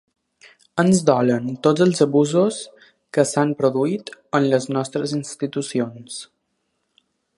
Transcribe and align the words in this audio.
“Ens 0.83 1.01
dolen 1.09 1.51
tots 1.67 1.83
els 1.85 2.01
abusos 2.05 2.57
que 3.17 3.27
s’han 3.33 3.53
produït 3.61 4.09
en 4.41 4.49
les 4.55 4.67
nostres 4.79 5.15
institucions”. 5.19 6.17